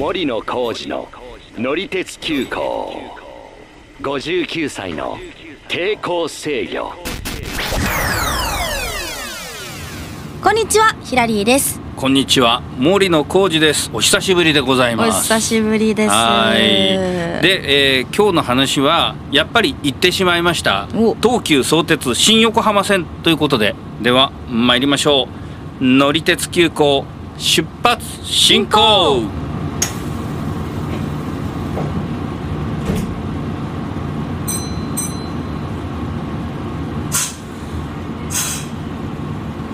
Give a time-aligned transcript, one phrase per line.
[0.00, 1.08] 森野浩二の
[1.58, 3.02] 乗り鉄急行。
[4.00, 5.18] 59歳の
[5.68, 6.94] 抵抗制御。
[10.42, 11.78] こんにちはヒラリーです。
[11.96, 13.90] こんにちは森野浩二です。
[13.92, 15.24] お久しぶりでございおます。
[15.24, 16.08] 久しぶりです。
[16.08, 16.58] はい。
[17.42, 20.88] で、えー今日の話はやっぱり行ってしまいました。
[20.94, 21.14] お。
[21.14, 25.28] 東急相鉄新横浜線ということででは参りましょ
[25.78, 25.84] う。
[25.84, 27.04] 乗り鉄急行
[27.36, 29.40] 出発進行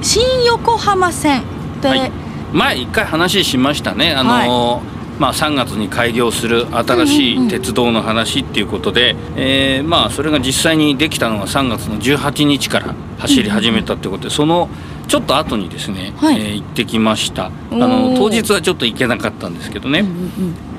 [0.07, 1.43] 新横浜線
[1.83, 2.13] で、はい。
[2.53, 4.15] 前一回話しましたね。
[4.15, 14.69] あのーまあ、3月に開業する新しい鉄道の話っていうことで、えーまあ、それが実際にできたのが3月の18日から走り始めたってことで、その
[15.09, 16.41] ちょっと後にですね、はい。
[16.41, 17.47] えー行ってきました。
[17.47, 18.17] あおのー。
[18.17, 20.05] 当日はちょっと行けなかったんですけどね、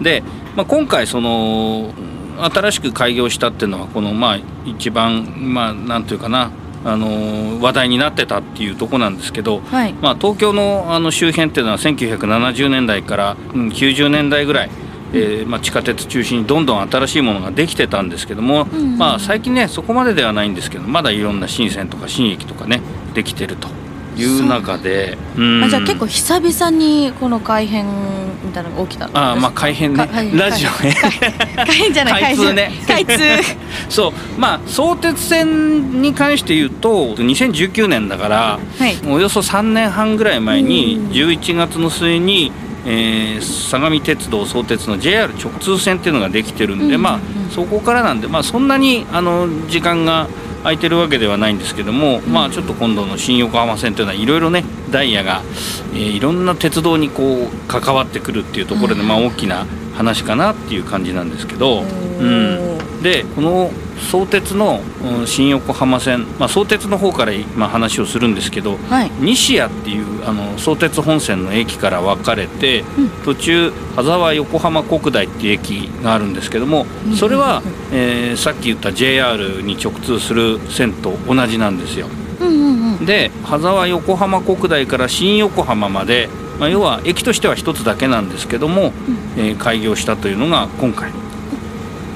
[0.02, 0.23] で、
[0.55, 1.94] まあ、今回その
[2.39, 6.52] 新しく開業したっていうのはこのまあ一番まあなんていうかな
[6.88, 9.93] あの話題になってたっていうとこなんですけど、はい。
[9.93, 14.69] まあ、東京のあの周辺っていうのは1970年代からうん90年代ぐらい、
[15.11, 18.97] えーまあ、地下鉄中心にどんどん新しいものができてたんですけども、んうん。
[18.97, 22.81] まあ、最近ねそこまでではないんですけどまだいろんな新線とか新駅とかね
[23.13, 23.67] できてると
[24.22, 25.42] いう中でう。
[25.42, 25.64] ん。
[25.64, 27.86] あじゃあ結構久々にこの改変
[28.44, 30.10] みたいなのが起きたんですあーまあ改変ね。
[30.34, 30.96] ラジオね。
[31.56, 32.22] 改変じゃない。
[32.22, 32.72] 開通ね。
[32.88, 33.14] 開通。
[33.90, 34.40] そう。
[34.40, 38.95] まあ相鉄線に関して言うと2019年だからはい。
[39.08, 41.12] およそ3年半ぐらい前にうん。
[41.12, 42.52] 11月の末に、
[42.86, 47.02] えー相模鉄道相鉄の JR 直通線っていうのができてるんで、うん。
[47.02, 47.20] まあ
[47.52, 50.28] そこからなんで、まあ、そんなにあの時間が
[50.68, 55.42] 空いてるわけではないんですけども、まあちょっと今度の新横浜線というのはいろいろねダイヤが、
[55.94, 59.08] えーいろんな鉄道にこう関わってくるっていうところで、うん。
[59.08, 63.71] まあ大きな話かなっていう感じなんですけど、おうん、ーでこの
[64.11, 64.80] 相鉄の
[65.25, 76.85] 新横浜線、まあ、相鉄の方から今話をするんですけど、はい、西谷っていうあの相鉄本線の駅から分かれて、うん、途中羽沢横浜国大っていう駅があるんですけども
[77.17, 82.08] それは、えー、さっき言った JR に直通する線と同じなんですよ。
[82.39, 86.29] うんうんうん、で羽沢横浜国大から新横浜まで、
[86.59, 88.93] まあ、要は駅としては1つだけなんですけども、
[89.37, 91.11] うん、えー、開業したというのが今回。
[91.11, 91.27] の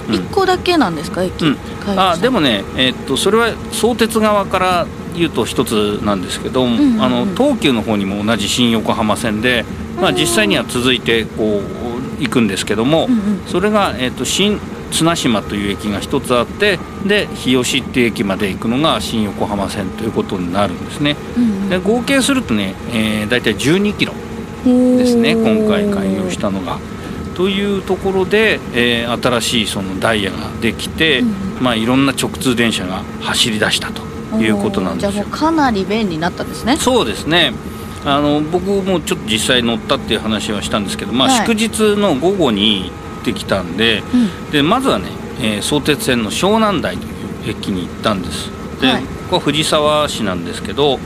[0.07, 1.57] 1個だけなんですか、駅、うん、
[1.97, 9.66] あでもね、えー、っとそれは相鉄側から言うと1つなんですけど、うんうんうん、あの東急の方にも同じ新横浜線で、
[10.00, 14.59] まあ、実際には続いてこう行くんですけども、うんうん、それが、えー、っと新
[14.91, 24.13] 綱島という駅が1つあってで日吉っていう駅まで行くのが新横浜線ということになるんですね、うんうん、で合計するとね、えー、大体12キロ
[24.66, 26.78] ですね今回開業したのが。
[27.41, 31.63] というところで、えー新しいそのダイヤができて、うん。
[31.63, 35.12] まあ、いろんな直通電車が走り出したということなんですよ。
[35.12, 35.38] じゃあもう。
[35.38, 36.78] かなり便利になったんですね。
[36.78, 37.52] そうですね。
[38.06, 41.47] あの僕もちょっと実際乗ったっていう話はしたんですけど、まあ、はい。
[41.47, 44.18] 祝日の午後に行ってきたんでう
[44.50, 44.52] ん。
[44.52, 45.08] でまずはね、
[45.40, 47.12] えー相鉄線の湘南台という
[47.47, 48.52] 駅に行ったんです。
[48.81, 49.02] で、はい。
[49.02, 51.00] ここは藤沢市なんですけど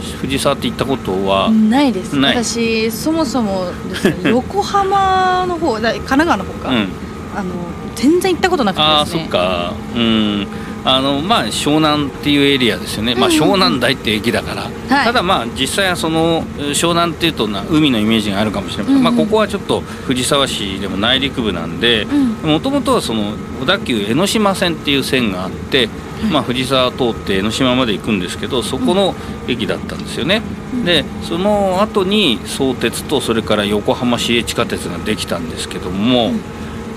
[0.00, 2.16] 藤沢って行ったことは、ないです。
[2.16, 6.88] 私そもそもですね 横浜の方だ神奈川の方か、うん、
[7.36, 7.54] あの
[7.94, 9.22] 全然行ったことなくてああですね。
[9.22, 9.72] そっか。
[9.94, 10.46] うん。
[10.82, 13.52] あのまあ湘南っていうエリアですよね、まあ、うんうんうん。
[13.52, 15.04] 湘南台って駅だから、はい。
[15.04, 19.04] ただまあ実際はそのえー湘南っていうとな海のイメージがあるかもしれないうんうん。
[19.04, 22.52] まあ、ここはちょっと藤沢市でも内陸部なんでうん。
[22.52, 25.88] もともとはその小田急江ノ島線っていう線があって、
[26.30, 29.14] まあ、藤沢通って江ノ島まで行くんですけどそこの
[29.48, 30.42] 駅だったんですよね。
[30.84, 36.40] でその後に相鉄とそれから横浜市営地下鉄ができたんですけども、うん。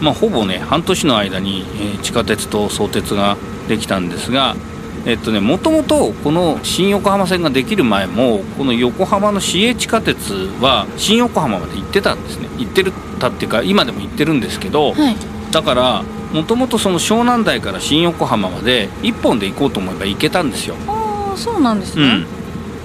[0.02, 3.38] まあ、ほぼね半年の間に、えー地下鉄と相鉄が
[3.70, 4.56] できたんですが
[5.06, 12.50] えっとねもともとこの新横浜線ができる前もこの横浜の市営地下鉄は新横浜まで行ってたんですね。
[12.58, 15.16] 行ってるたっていうか今でも行ってるんですけど、はい。
[15.52, 20.76] だからもともとその湘南台から新横浜まで1本で行こうと思えば行けたんですよ。
[20.88, 22.08] ああそうなんですね、う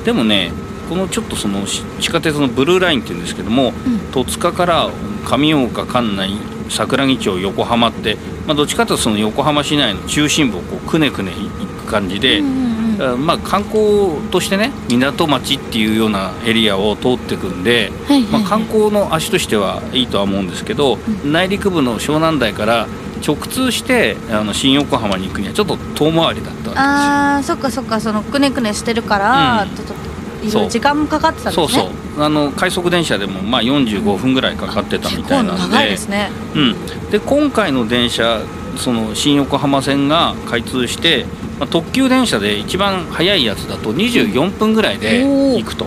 [0.01, 0.53] ん、でもね
[0.89, 3.99] このちょっとそのし地下鉄のブルーラインっていうんですけども、うん。
[4.13, 4.91] 戸塚から
[5.25, 6.31] 上大岡関内
[6.71, 8.17] 桜木町横浜って、
[8.47, 12.78] まあ、どっちかというとその横浜市内の中心部をこうくねくね行く感じで、うんうん
[13.17, 22.87] まあ、観光としてね港町っていうようなエリアを通っていくんで、はいはいまあ、観光の足としてはいいとは思うんですけど、内陸部の湘南台から
[23.27, 26.75] 直通してあの新横浜に行くにはちょっと遠回りだったわけですよ。
[26.77, 29.77] あーそっかそっかそのくねくねしてるから、うん。
[29.77, 29.87] ちょっ
[30.65, 35.97] と時間もかかってたんですそうねそうあの快速電車でもまあ45分ぐらいかかってたみたいなんで。
[36.09, 36.31] ね。
[36.55, 38.41] うん、で今回の電車
[38.77, 41.27] その新横浜線が開通して、
[41.59, 45.87] まあ、特急電車で一番早いやつだと24分ぐらいで行くと。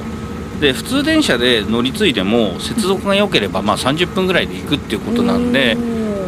[0.60, 5.76] で普通電車で乗り継いでも接続が良ければまあ30分ぐらいで行くっていうことなんで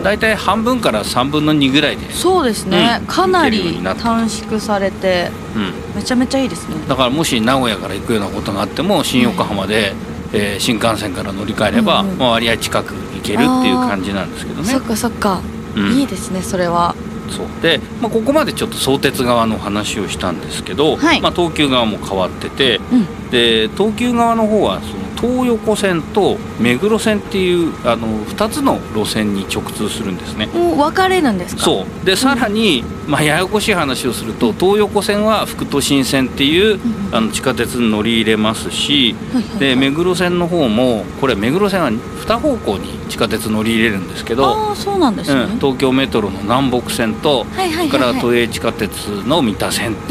[0.04, 6.76] 大体半分から3分の2ぐらいで、そうですね、うんかなり短縮されてうん、めちゃめちゃいいですね。
[6.88, 9.94] だからもし名古屋から行くようなことがあっても新横浜で、
[10.34, 14.68] えー新幹線から乗り換えれば、うんうんまあ、割合近く行けるっていう感じなんですけどね。
[14.68, 14.82] そっ。
[14.82, 15.42] かそっか、
[15.76, 15.92] うん。
[15.94, 16.96] いいですねそれは。
[17.30, 17.48] そう。
[17.62, 21.22] で、まあ、ここまでちょっと相鉄側の話をしたんですけど、はい。
[21.22, 23.30] まあ、東急側も変わっててうん。
[23.30, 30.48] で東急側の方はその東横線と目黒線っていうあの2つの路線に直通するんですね。
[30.48, 31.64] 分かれるんですか？
[31.64, 32.06] そう。
[32.06, 36.82] でさらに、まあ、ややこしい話をすると東横線は副都心線っていううん。
[36.98, 39.60] うんあの地下鉄に乗り入れますしはいはいはい。
[39.60, 50.02] で目黒線の方もこれ目黒線は2方向に地下鉄乗り入れるんですけど、ああそうなんですね、うん、東京メトロの南北線とはいはいそれから都営地下鉄の三田線って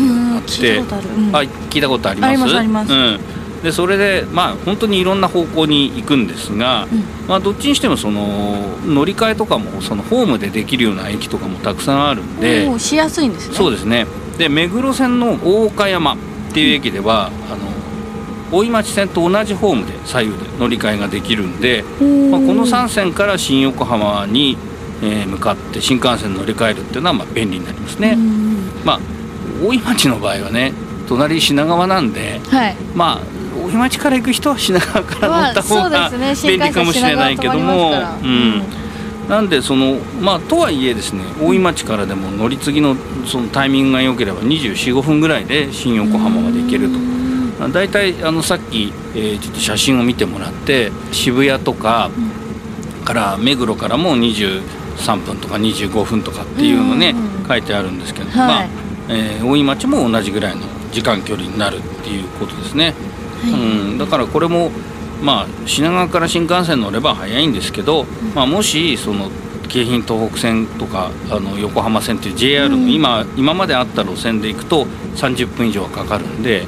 [0.47, 1.37] 聞いたことある、うん。
[1.37, 2.31] あ聞いたことあります？
[2.31, 2.93] ありますあります。
[2.93, 3.20] うん、
[3.62, 7.05] でそれでまあ本当にいろんな方向に行くんですが、うん。
[7.29, 13.50] まあ、どっちにしてもその乗り換えとかもそのホームでできるような駅とかもたくさんあるんでしやすいんですね。
[13.50, 14.06] でそうですね。
[14.38, 16.17] で目黒線の大岡山っ
[16.53, 17.73] ていう駅では、あの
[18.50, 21.82] 大井町線と同じホームで左右で乗り換えができるんで、
[22.31, 24.58] まあ、この3線から新横浜に、
[25.03, 28.17] えー向かって新幹線乗り換えるっていうのはまあ便利になりますね。
[28.85, 29.00] まあ
[29.65, 30.73] 大井町の場合はね
[31.08, 32.76] 隣品川なんではい。
[32.94, 38.62] まあ大井町から行く人は品川から乗った方まあが便利かもしれないけども、うん。
[39.28, 42.96] なんでそのまあとはいえですね大井町からでも乗り継ぎの
[43.26, 46.99] そのタイミングが良ければ245分ぐらいで新横浜まで行けると。
[47.72, 52.10] 大体あのさっき、えーちょっと写真を見てもらって渋谷とか
[53.05, 57.48] から目黒からも23分とか25分とかっていうのねうん。
[57.48, 58.37] 書いてあるんですけど、はい。
[58.37, 58.66] まあ、
[59.08, 62.94] えー大井町も同じぐらいの時間距離になるっていうことですね。
[63.44, 64.71] うん、だからこれも
[65.23, 68.05] まあ品川から新幹線乗れば早いんですけど、
[68.35, 69.31] まあ、もしその
[69.69, 72.93] 京浜東北線とかあの横浜線っていう JR のうん。
[72.93, 74.85] 今,、今まであった路線で行くと
[75.17, 76.67] 30分以上はかかるんで、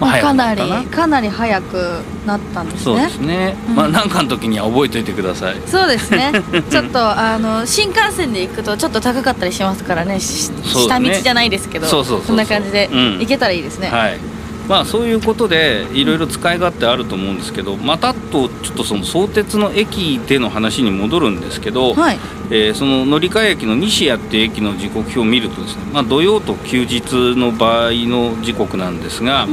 [0.00, 1.20] まあ、かなりかな。
[1.20, 3.74] り早くなったんですそうねですね、うん。
[3.74, 5.56] まあ何かの時には覚えておいてください。
[5.66, 6.32] そうですね。
[6.70, 10.14] ちょっとあの新幹線で行くとちょっと高かったりしますからね。
[10.14, 10.20] ね。
[10.20, 13.18] 下道じゃないですけどそんな感じでうん。
[13.18, 14.33] 行けたらいいですね、はい
[14.68, 22.18] まあそういうことでいろいろ使い勝手あると思うんですけどまたっとちょっとその相鉄の駅での話に戻るんですけど、はい。
[22.50, 27.02] えーその乗り換え駅の西谷っていう駅の時刻表を見るとですね、まあ、土曜と休日
[27.36, 29.46] の場合の時刻なんですが、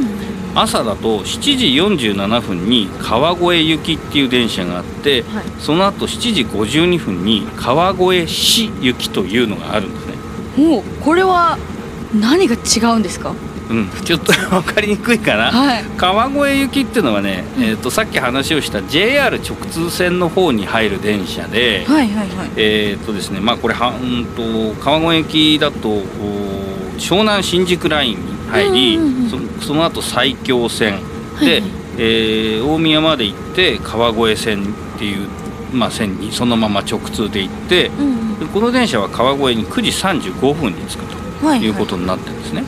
[0.56, 5.46] 朝だと7時47分に川越行きっていう電車があってはい。
[5.60, 10.14] その後7時52分に川越市行きというのがあるんですね。
[10.58, 11.58] もうこれは
[12.14, 13.34] 何が違うんですか？
[13.72, 15.52] うん、ちょっと 分かりにくいかな。
[15.52, 15.84] はい。
[15.98, 17.64] 川越行きっていうのはね、うん。
[17.64, 22.28] えー、とさっき話をした JR 直通線の方に入る電車で、はいはいはい。
[22.58, 26.06] えーとですねまあ、これはうんと川越駅だとお
[26.98, 28.18] 湘南新宿ラインに
[28.52, 29.30] 入り、うんうんうん
[29.62, 31.00] そその後埼京線。
[31.40, 31.64] で、はいはい。
[31.98, 34.64] えー大宮まで行って川越線
[34.96, 35.28] っていう、
[35.74, 39.92] まあ、線にそのまま直通で行ってうんでこの電車は川越に9時
[40.32, 41.02] 35分に着く
[41.44, 41.60] うんはい。
[41.60, 42.64] ということになってるんですね。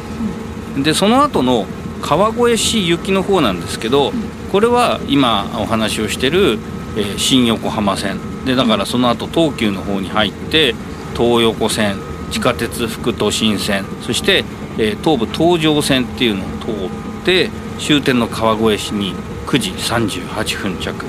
[0.77, 1.65] でその後の
[2.01, 4.11] 川越市行きの方なんですけど、
[4.51, 6.59] これは今お話をしてる、
[6.97, 8.19] えー新横浜線。
[8.45, 10.75] でだからその後東急の方に入って
[11.15, 11.95] 東横線
[12.29, 14.43] 地下鉄副都心線そして、
[14.77, 17.49] えー東武東上線っていうのを通って
[17.79, 19.15] 終点の川越市に
[19.47, 21.05] 9時38分着、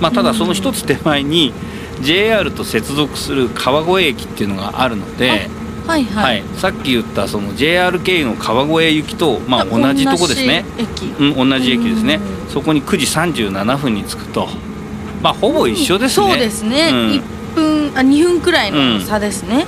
[0.00, 1.52] まあ、ただその一つ手前に
[2.02, 5.48] JR と接続する川越駅っていうのがあるので。
[5.86, 6.40] はいははい。
[6.40, 11.06] い、さっき言ったその JR 経由の川越行きと、まあ、同じとこですね、同じ駅。
[11.18, 12.20] うん、同じ駅ですね。
[12.30, 14.48] うんそこに9時37分に着くと。
[15.22, 16.96] まあほぼ一緒ですね、そうですね、うん。
[17.10, 19.66] 1分あ2分くらいの差ですね、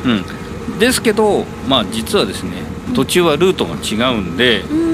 [0.70, 2.62] うん、ですけどまあ実はですね
[2.94, 4.88] 途中はルートが違うんでうん、うん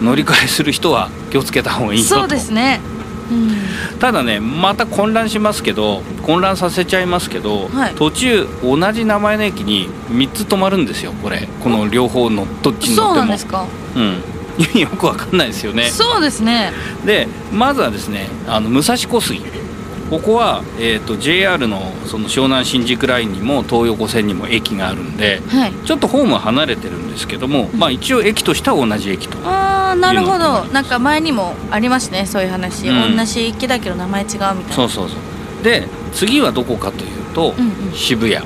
[0.00, 0.04] うん。
[0.04, 2.14] 乗り換えする人は気をつけた方がいいよと。
[2.20, 2.80] そうですね、
[3.30, 3.50] うん
[4.00, 7.94] ただねまた混乱しますけど混乱させちゃいますけど、はい。
[7.94, 11.48] 途中同じ名前の駅に3つ止まるんですよこれ。
[11.62, 13.24] この両方のどっちに乗そうっても。
[13.24, 14.22] なんですか、うん、
[14.58, 15.88] 意 味よくわかんないですよね。
[15.90, 16.72] そうですね。
[17.04, 19.42] でまずはですねあの武蔵小杉
[20.12, 25.72] ここは、えー、と JR のその湘南新宿ラインにも東横線にも駅があるんではい。
[25.86, 30.64] ちょっとホームは離れてるんですけども、まあ一応駅としては同じ駅とああなるほど。
[30.66, 34.72] なんか前にもありますねそういう話、うん同じ駅だけど名前違うみたいな。
[34.74, 35.64] そうそうそう。
[35.64, 37.92] で次はどこかというと、うんうん。
[37.94, 38.36] 渋谷。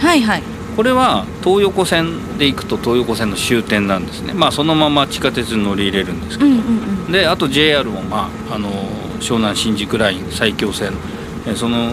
[0.00, 0.42] はいはい。
[0.74, 4.32] これは東横線で行くと東横線の終点なんですね。
[4.34, 7.12] まあそのまま地下鉄に乗り入れるんですけど、うんうんうん。
[7.12, 8.70] であと JR もまああの
[9.20, 10.92] 湘南新宿ライン埼京線
[11.46, 11.92] えその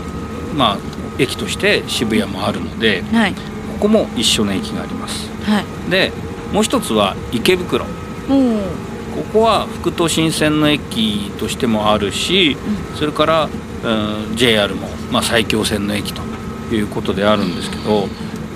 [0.56, 0.78] まあ
[1.20, 3.34] 駅として渋谷もあるのではい。
[3.34, 3.40] こ
[3.82, 5.30] こも一緒の駅があります。
[5.44, 5.92] はい。
[5.92, 6.12] で
[6.54, 7.86] もう一つは池袋。
[9.14, 12.58] ここは副都心線の駅としてもあるし、
[12.96, 13.50] それから、
[13.84, 16.22] うん、JR も、まあ、埼京線の駅と
[16.74, 18.08] いうことであるんですけど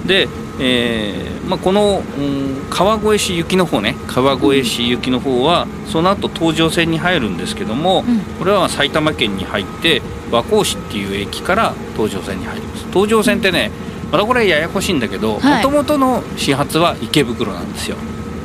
[0.06, 0.28] で、
[0.60, 8.20] えーまあ、この、うん川越市行きの方ね川越市行きの方はその後東上線に入るんですけども、うん。
[8.38, 12.86] これは埼玉県に入って和光市っていう駅から東上線に入ります。
[12.92, 13.72] 東上線ってね
[14.12, 15.62] またこれややこしいんだけどもはい。
[15.64, 17.98] ともとの始発は池袋なんですよ。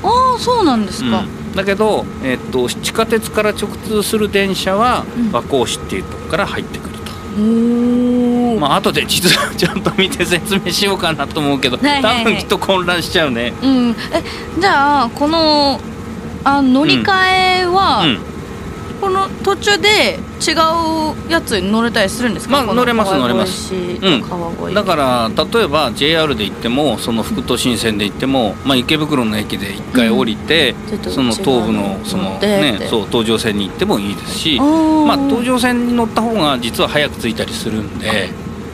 [0.04, 5.32] ああそうなんですか、うん、だけど、えっと地下鉄から直通する電車はうん。
[5.32, 6.91] 和光市っていうとこから入ってくる
[8.58, 13.52] まあ後で地図をちゃんと見て説明しようかなと思うけど、はいはいはい多分きっと混乱しちゃうね。
[13.62, 13.90] うん。
[13.90, 13.94] え
[14.60, 15.80] じゃあこの
[16.44, 18.31] あ乗り換えは、うん、
[19.02, 23.74] この途中で違うやつに乗れたりするんですか、まあ乗れます乗れます。
[23.74, 32.46] 市と川越だから例えば JR で行ってもその副都心線で行っても、まあ、池袋の駅で一回降りて、ちょっとその東部のその、乗って。
[32.46, 38.30] ってね、そう東上線に行ってもいいですし、まあ、東上線に乗った方が実は早く着いたりするんで。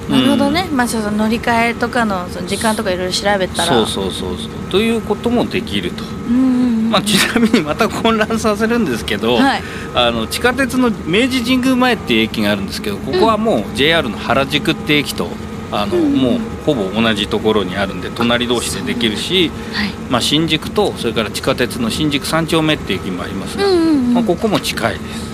[0.09, 3.67] なるほどうんね、まあその乗り換えとかのその時間とかいろいろ調べたら。
[3.67, 4.51] そうそうそうそう。
[4.71, 6.91] ということもできると、うんうんうん。
[6.91, 9.63] まあ、ちなみにまた混乱させるんですけど、はい。
[9.95, 15.29] あの地下鉄の明治神宮前っていう駅があるんですけどここはもう JR の原宿って駅と
[15.71, 19.91] あの、うんもうほぼ同じところにあるんで隣同士でできるし、はい。
[20.11, 24.15] まあ、新宿とそれから地下鉄の新宿三丁目っていう駅もありますが、うんうんうん。
[24.15, 25.29] まあ、ここも近いです。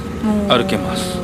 [0.49, 1.19] 歩けます。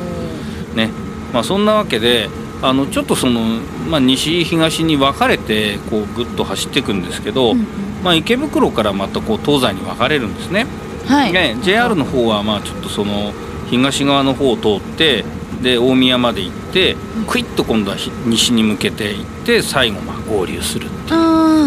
[0.75, 0.89] ね。
[1.33, 2.29] まあ、そんなわけで
[2.61, 3.41] あのちょっとその、
[3.89, 7.65] まあ、西東に分かれてこうぐっと走っていくんですけど、うんうん。
[8.03, 10.65] まあ、池袋からまたこう東西に分かれるんですね。
[11.07, 13.33] はい、ね JR の方はまあちょっとその
[13.69, 15.25] 東側の方を通って
[15.61, 17.25] で大宮まで行ってうん。
[17.25, 21.17] クイッと今度はひ西に向けて行って最後まあ合流するってい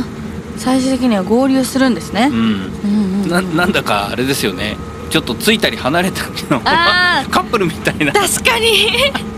[0.01, 0.05] う、
[0.57, 2.29] 最終的には合流するんですね。
[2.31, 4.77] う、ん、うんななんだかあれですよね。
[5.11, 6.61] ちょっと着いたり離れたりの
[7.31, 8.13] カップルみたいな。
[8.13, 9.34] 確かに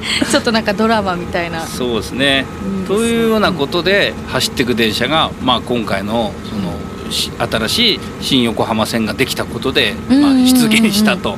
[0.30, 1.66] ちょっとなんかドラマみたいな。
[1.66, 2.46] そうですね。
[2.86, 6.78] というようなことで走っていく電車が、まあ、今回のその
[7.10, 11.36] し新しい新横浜線ができたことで、まあ、出現したと。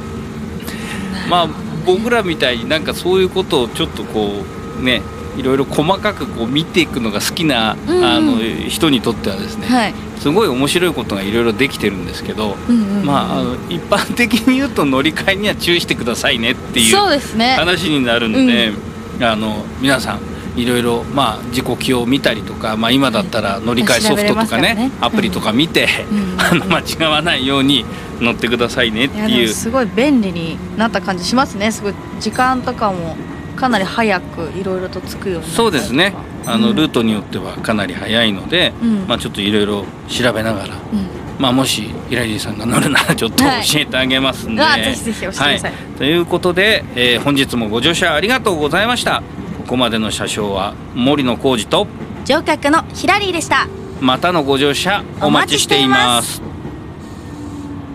[1.28, 1.48] まあ
[1.86, 4.44] 僕らみたいになんかそういうことをちょっとこ
[4.78, 5.02] うね
[5.38, 8.04] いろいろ細かくこう見ていくのが好きな、うんうん。
[8.04, 12.98] あの人にとってはですね、はい、すごい面白いことがいろいろできてるんですけど、うんうん。
[13.00, 18.72] うんまああの一般的に言うと乗り換えには注意してくださいねっていう話になるんで、
[19.20, 24.90] あの皆さんいろいろ、まあ、時刻表を見たりとか、まあ、今だったら乗り換えソフトとかね,、ね。
[25.00, 26.34] アプリとか見て、うん。
[26.42, 27.84] あの間違わないように
[28.20, 29.48] 乗ってくださいねっていう。
[29.48, 31.70] もすごい便利になった感じしますね。
[31.70, 33.16] すごい時間とかも
[33.58, 36.14] かなり早くいろいろとつくようにそうですね。
[36.46, 39.06] あの、うんルートによってはかなり早いので、うん。
[39.08, 41.08] まあ、ちょっといろいろ調べながら、うん。
[41.38, 44.62] まあ、もしイライリーさんが乗るならちょっと教はいえてあげますんで。
[44.62, 49.22] あぜひぜひ教えてください、はい、ということで、えー本日もご乗車ありがとうございました。
[49.58, 51.86] ここまでの車掌は森野浩二と
[52.24, 53.68] 乗客のヒラリーでした。
[54.00, 56.40] またのご乗車お待ちしています。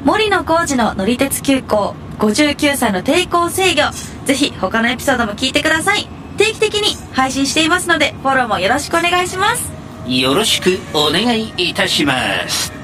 [0.04, 3.82] 森野浩二の乗り鉄急行59歳の抵抗制御
[4.26, 6.08] ぜひ他のエピソードも聞いてください。
[6.38, 9.72] 定期的に配信していますのでフォローもよろしくお願いします。
[10.08, 12.14] よろしくお願いいたしま
[12.48, 12.83] す。